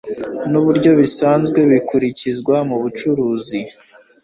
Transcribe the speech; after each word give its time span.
n 0.51 0.51
uburyo 0.59 0.91
bisanzwe 0.99 1.59
bikurikizwa 1.71 2.55
mu 2.69 2.75
bucuruzi 2.81 3.59